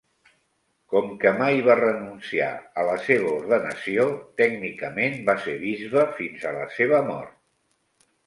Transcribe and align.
Com 0.93 1.09
que 1.23 1.31
mai 1.41 1.59
va 1.67 1.73
renunciar 1.79 2.47
a 2.83 2.85
la 2.87 2.95
seva 3.03 3.27
ordenació, 3.41 4.07
tècnicament 4.43 5.19
va 5.29 5.37
ser 5.45 5.55
bisbe 5.65 6.07
fins 6.21 6.47
a 6.53 6.55
la 6.59 6.65
seva 6.79 7.03
mort. 7.13 7.37